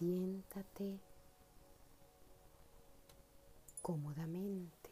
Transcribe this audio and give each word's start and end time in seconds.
Siéntate 0.00 0.98
cómodamente 3.82 4.90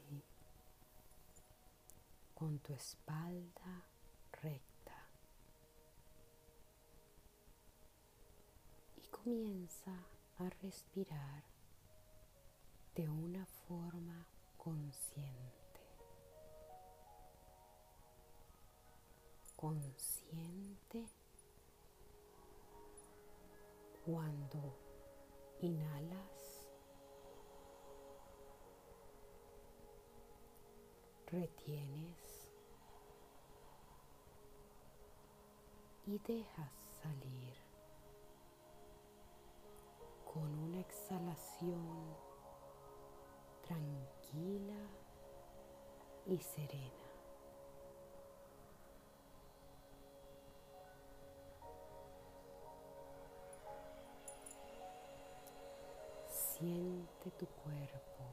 con 2.35 2.59
tu 2.59 2.75
espalda 2.75 3.87
recta 4.43 5.09
y 9.03 9.07
comienza 9.07 9.95
a 10.41 10.51
respirar 10.61 11.43
de 12.95 13.09
una 13.09 13.47
forma 13.67 14.27
consciente. 14.59 15.87
Consciente 19.57 21.09
cuando 24.05 24.88
inhalas, 25.61 26.65
retienes. 31.27 32.49
Y 36.07 36.19
dejas 36.21 36.73
salir. 37.03 37.55
Con 40.33 40.59
una 40.59 40.81
exhalación 40.81 42.17
tranquila 43.63 44.89
y 46.25 46.39
serena. 46.39 47.08
Tu 57.39 57.47
cuerpo. 57.47 58.25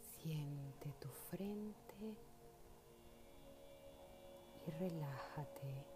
Siente 0.00 0.92
tu 0.98 1.08
frente 1.30 2.16
y 4.66 4.70
relájate. 4.72 5.86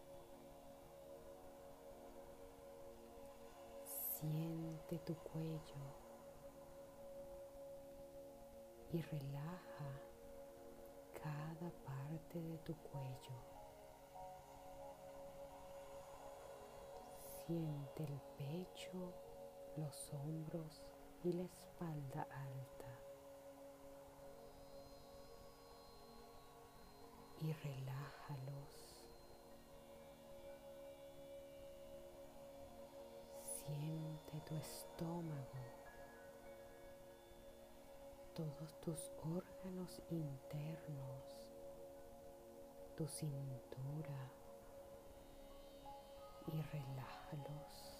Siente 3.85 4.99
tu 5.01 5.17
cuello 5.17 5.83
y 8.93 9.03
relaja 9.03 9.91
cada 11.21 11.71
parte 11.85 12.41
de 12.41 12.59
tu 12.59 12.77
cuello. 12.77 13.53
Siente 17.45 18.05
el 18.05 18.21
pecho, 18.39 19.13
los 19.77 20.13
hombros 20.13 20.83
y 21.25 21.33
la 21.33 21.45
espalda 21.45 22.23
alta. 22.31 22.99
Y 27.41 27.53
relájalos. 27.53 29.07
Siente 33.45 34.41
tu 34.47 34.57
estómago, 34.57 35.63
todos 38.35 38.81
tus 38.81 39.13
órganos 39.25 40.01
internos, 40.11 41.51
tu 42.97 43.07
cintura 43.09 44.31
y 46.47 46.61
relájalos. 46.61 47.92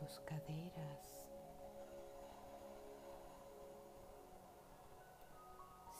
Tus 0.00 0.18
caderas. 0.20 1.28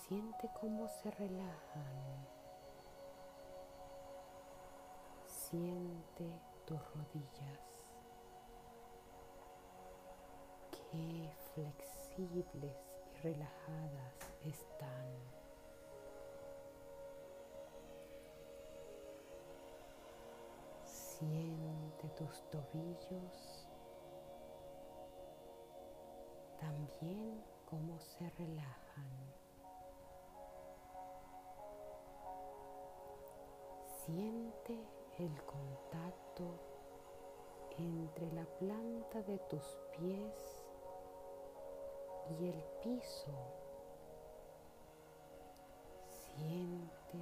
Siente 0.08 0.50
cómo 0.58 0.88
se 0.88 1.10
relajan. 1.10 2.26
Siente 5.26 6.40
tus 6.64 6.80
rodillas. 6.94 7.60
Qué 10.70 11.30
flexibles 11.54 12.76
relajadas 13.22 14.14
están. 14.42 15.10
Siente 20.84 22.08
tus 22.16 22.42
tobillos 22.50 23.59
también 26.60 27.42
como 27.68 27.98
se 27.98 28.28
relajan. 28.30 29.10
Siente 34.04 34.78
el 35.18 35.42
contacto 35.44 36.60
entre 37.78 38.30
la 38.32 38.44
planta 38.58 39.22
de 39.22 39.38
tus 39.38 39.78
pies 39.98 40.64
y 42.38 42.48
el 42.48 42.64
piso. 42.82 43.32
Siente 46.08 47.18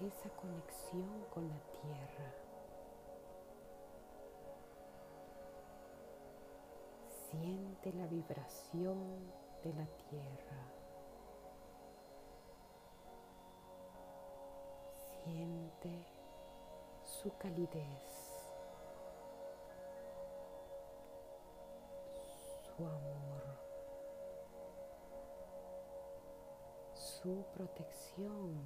esa 0.00 0.30
conexión 0.30 1.24
con 1.32 1.48
la 1.48 1.60
tierra. 1.82 2.49
Siente 7.30 7.92
la 7.92 8.06
vibración 8.06 9.32
de 9.62 9.72
la 9.74 9.86
tierra. 10.08 10.66
Siente 15.24 16.06
su 17.04 17.36
calidez, 17.36 18.40
su 22.76 22.86
amor. 22.86 23.20
su 27.22 27.44
protección. 27.54 28.62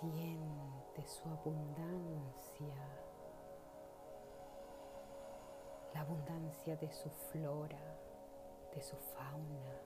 Siente 0.00 1.06
su 1.06 1.28
abundancia, 1.28 2.74
la 5.96 6.02
abundancia 6.02 6.76
de 6.76 6.92
su 6.92 7.08
flora, 7.32 7.80
de 8.74 8.82
su 8.82 8.94
fauna, 8.96 9.80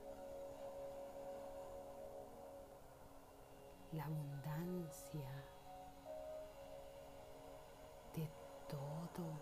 la 3.93 4.03
abundancia 4.03 5.31
de 8.13 8.29
todo 8.67 9.39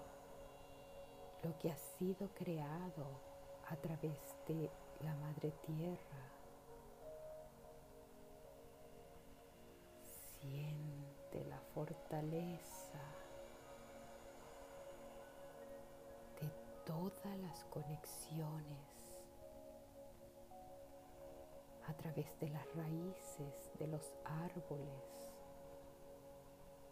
lo 1.41 1.57
que 1.57 1.71
ha 1.71 1.77
sido 1.97 2.29
creado 2.35 3.19
a 3.67 3.75
través 3.77 4.19
de 4.47 4.69
la 4.99 5.15
madre 5.15 5.51
tierra. 5.65 6.21
Siente 10.39 11.45
la 11.45 11.59
fortaleza 11.73 13.01
todas 16.89 17.37
las 17.37 17.63
conexiones 17.65 18.81
a 21.87 21.93
través 21.93 22.39
de 22.39 22.49
las 22.49 22.65
raíces 22.73 23.71
de 23.77 23.85
los 23.85 24.11
árboles 24.25 25.29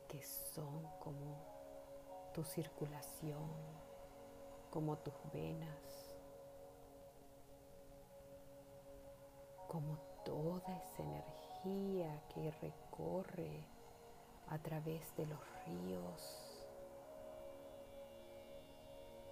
que 0.08 0.22
son 0.22 0.88
como 1.00 2.32
tu 2.32 2.44
circulación, 2.44 3.50
como 4.70 5.00
tus 5.00 5.16
venas. 5.34 6.14
como 9.68 9.98
toda 10.24 10.78
esa 10.78 11.04
energía 11.04 12.24
que 12.34 12.50
recorre 12.62 13.66
a 14.48 14.58
través 14.60 15.14
de 15.18 15.26
los 15.26 15.40
ríos, 15.66 16.47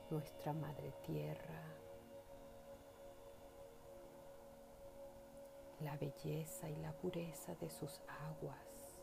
nuestra 0.09 0.53
Madre 0.53 0.93
Tierra, 1.01 1.63
la 5.79 5.97
belleza 5.97 6.69
y 6.69 6.75
la 6.77 6.93
pureza 6.93 7.55
de 7.55 7.69
sus 7.69 8.01
aguas, 8.07 9.01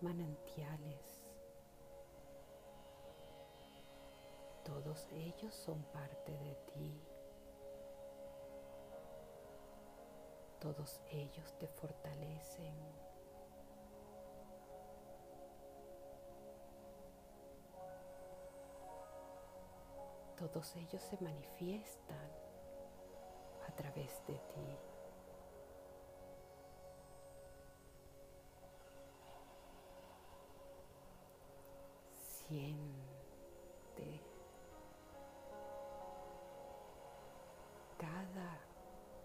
manantiales. 0.00 1.26
Todos 4.64 5.08
ellos 5.12 5.54
son 5.54 5.82
parte 5.84 6.32
de 6.38 6.54
ti. 6.72 7.00
Todos 10.60 11.00
ellos 11.10 11.54
te 11.58 11.66
fortalecen. 11.66 13.09
Todos 20.40 20.74
ellos 20.76 21.02
se 21.02 21.18
manifiestan 21.20 22.30
a 23.68 23.72
través 23.72 24.26
de 24.26 24.32
ti. 24.32 24.78
Siente 32.14 32.90
cada 37.98 38.58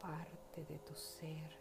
parte 0.02 0.66
de 0.66 0.80
tu 0.80 0.94
ser, 0.96 1.58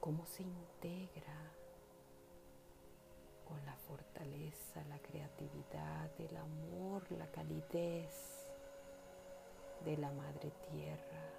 cómo 0.00 0.24
se 0.24 0.42
integra 0.42 1.52
fortaleza, 3.88 4.84
la 4.88 4.98
creatividad, 4.98 6.10
el 6.18 6.36
amor, 6.36 7.10
la 7.12 7.26
calidez 7.30 8.48
de 9.84 9.96
la 9.96 10.10
Madre 10.12 10.52
Tierra. 10.70 11.36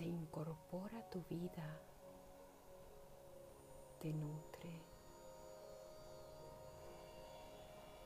se 0.00 0.06
incorpora 0.06 0.98
a 0.98 1.10
tu 1.10 1.22
vida, 1.28 1.78
te 4.00 4.10
nutre, 4.14 4.70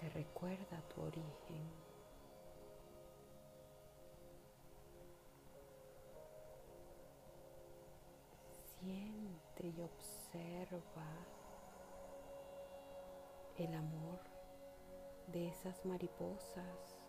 te 0.00 0.09
recuerda 0.09 0.82
tu 0.93 1.03
origen. 1.03 1.94
Observa 9.96 11.06
el 13.56 13.75
amor 13.75 14.20
de 15.29 15.49
esas 15.49 15.85
mariposas. 15.85 17.00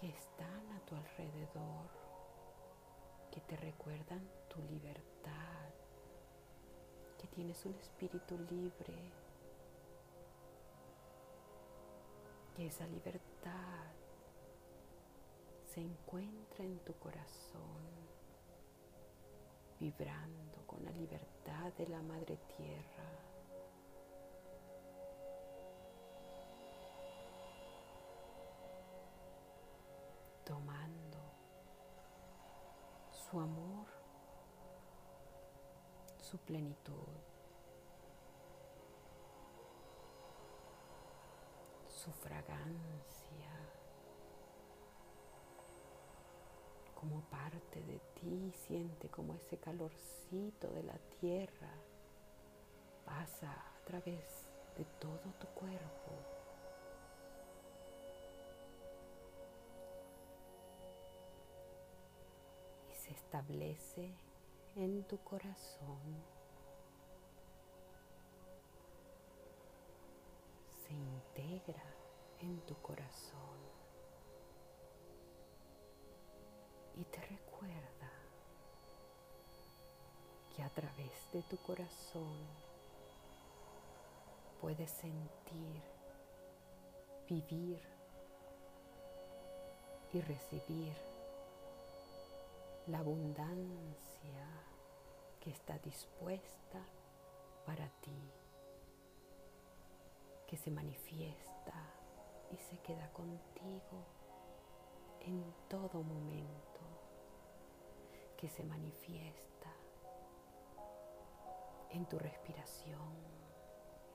Que 0.00 0.08
están 0.10 0.72
a 0.72 0.80
tu 0.86 0.94
alrededor, 0.94 1.90
que 3.32 3.40
te 3.40 3.56
recuerdan 3.56 4.28
tu 4.48 4.60
libertad, 4.62 5.70
que 7.18 7.26
tienes 7.28 7.64
un 7.66 7.74
espíritu 7.74 8.38
libre, 8.38 9.12
que 12.54 12.66
esa 12.66 12.86
libertad 12.86 13.92
se 15.78 15.84
encuentra 15.84 16.64
en 16.64 16.76
tu 16.80 16.92
corazón, 16.94 17.78
vibrando 19.78 20.66
con 20.66 20.84
la 20.84 20.90
libertad 20.90 21.72
de 21.78 21.86
la 21.86 22.02
Madre 22.02 22.36
Tierra. 22.56 23.04
tomando 30.44 31.18
su 33.12 33.38
amor, 33.38 33.86
su 36.18 36.38
plenitud, 36.38 37.12
su 41.86 42.10
fragancia 42.12 43.77
como 47.08 47.22
parte 47.30 47.80
de 47.82 47.98
ti, 48.20 48.52
siente 48.66 49.08
como 49.08 49.34
ese 49.34 49.56
calorcito 49.56 50.68
de 50.68 50.82
la 50.82 50.98
tierra 51.20 51.72
pasa 53.06 53.50
a 53.50 53.84
través 53.84 54.46
de 54.76 54.84
todo 55.00 55.32
tu 55.38 55.46
cuerpo. 55.48 56.12
Establece 63.10 64.10
en 64.74 65.02
tu 65.04 65.18
corazón, 65.18 66.16
se 70.82 70.94
integra 70.94 71.84
en 72.40 72.58
tu 72.60 72.74
corazón 72.76 73.77
y 76.98 77.04
te 77.04 77.20
recuerda 77.20 78.10
que 80.54 80.62
a 80.64 80.68
través 80.70 81.12
de 81.32 81.42
tu 81.42 81.56
corazón 81.58 82.44
puedes 84.60 84.90
sentir, 84.90 85.80
vivir 87.28 87.80
y 90.12 90.20
recibir 90.22 90.96
la 92.88 92.98
abundancia 92.98 94.46
que 95.38 95.50
está 95.50 95.78
dispuesta 95.78 96.84
para 97.64 97.88
ti, 98.00 98.32
que 100.48 100.56
se 100.56 100.72
manifiesta 100.72 101.74
y 102.50 102.56
se 102.56 102.78
queda 102.80 103.08
contigo 103.12 104.18
en 105.20 105.44
todo 105.68 106.02
momento, 106.02 106.67
que 108.38 108.48
se 108.48 108.64
manifiesta 108.64 109.70
en 111.90 112.06
tu 112.06 112.18
respiración, 112.18 113.12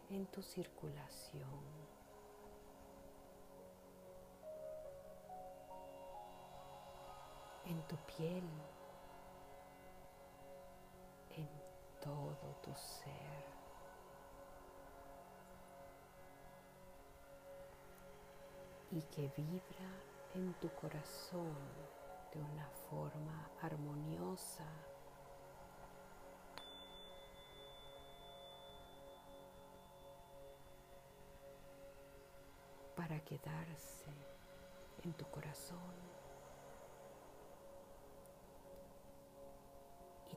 en 0.09 0.25
tu 0.27 0.41
circulación 0.41 1.83
en 7.65 7.81
tu 7.87 7.95
piel, 7.97 8.43
en 11.31 11.49
todo 12.01 12.55
tu 12.61 12.73
ser. 12.75 13.53
Y 18.91 19.01
que 19.03 19.27
vibra 19.35 19.89
en 20.35 20.53
tu 20.59 20.69
corazón 20.75 21.55
de 22.33 22.41
una 22.41 22.67
forma 22.89 23.49
armoniosa. 23.61 24.65
para 32.95 33.19
quedarse 33.21 34.13
en 35.03 35.13
tu 35.13 35.25
corazón 35.25 36.13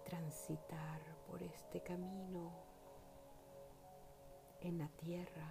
transitar 0.07 1.01
por 1.27 1.43
este 1.43 1.81
camino 1.83 2.53
en 4.61 4.79
la 4.79 4.89
tierra 4.89 5.51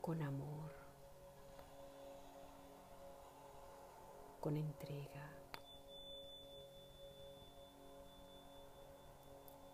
con 0.00 0.22
amor, 0.22 0.71
con 4.42 4.56
entrega, 4.56 5.30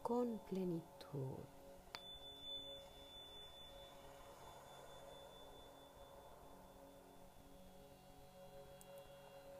con 0.02 0.38
plenitud. 0.50 1.44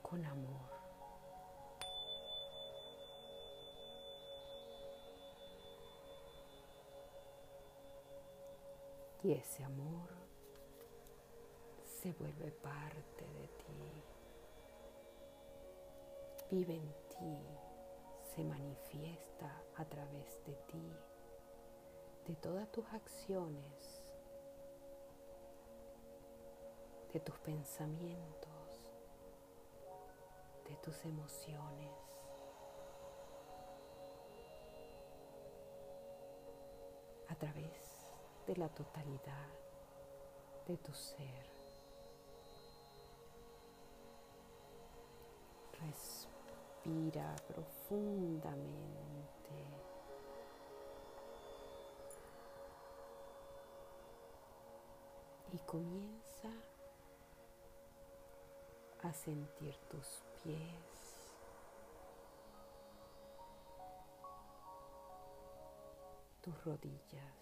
con 0.03 0.25
amor. 0.25 0.79
y 9.23 9.33
ese 9.33 9.65
amor 9.65 10.09
se 11.85 12.13
vuelve 12.13 12.51
parte 12.53 13.27
de 13.27 13.49
ti, 13.49 14.18
vive 16.51 16.75
en 16.75 16.93
ti, 17.09 17.39
se 18.35 18.43
manifiesta 18.45 19.63
a 19.77 19.85
través 19.85 20.43
de 20.45 20.55
ti, 20.67 20.93
de 22.27 22.37
todas 22.37 22.71
tus 22.73 22.85
acciones, 22.93 24.13
de 27.13 27.21
tus 27.21 27.39
pensamientos, 27.41 28.93
de 30.69 30.77
tus 30.77 31.05
emociones. 31.05 32.09
a 37.29 37.35
través 37.35 38.11
de 38.47 38.57
la 38.57 38.69
totalidad 38.71 39.49
de 40.67 40.77
tu 40.79 40.93
ser. 40.93 41.58
Respira 46.89 47.37
profundamente. 47.47 48.57
Y 55.53 55.59
comienza 55.67 56.49
a 59.03 59.13
sentir 59.13 59.77
tus 59.91 60.23
pies. 60.43 60.99
tus 66.41 66.65
rodillas, 66.65 67.37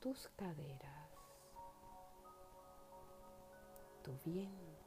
tus 0.00 0.28
caderas, 0.36 1.10
tu 4.02 4.12
vientre, 4.26 4.77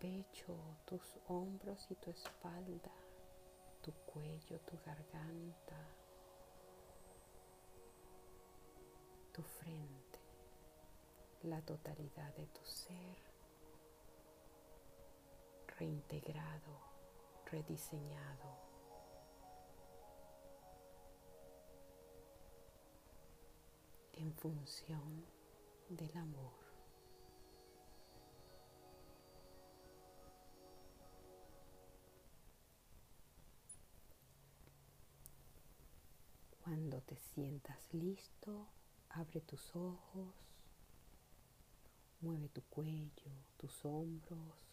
pecho, 0.00 0.56
tus 0.86 1.02
hombros 1.28 1.86
y 1.90 1.94
tu 1.96 2.10
espalda, 2.10 2.90
tu 3.82 3.92
cuello, 4.06 4.58
tu 4.60 4.78
garganta, 4.84 5.86
tu 9.32 9.42
frente, 9.42 10.18
la 11.42 11.60
totalidad 11.62 12.34
de 12.34 12.46
tu 12.46 12.64
ser 12.64 13.18
reintegrado, 15.78 16.78
rediseñado. 17.46 18.70
en 24.20 24.34
función 24.34 25.24
del 25.88 26.14
amor. 26.18 26.69
Sientas 37.20 37.92
listo, 37.92 38.66
abre 39.10 39.40
tus 39.40 39.74
ojos, 39.74 40.34
mueve 42.20 42.48
tu 42.48 42.62
cuello, 42.62 43.32
tus 43.56 43.84
hombros, 43.84 44.70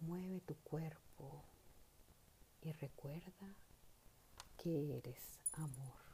Mueve 0.00 0.40
tu 0.40 0.54
cuerpo 0.56 1.42
y 2.60 2.70
recuerda 2.72 3.56
que 4.58 4.98
eres 4.98 5.40
amor. 5.54 6.05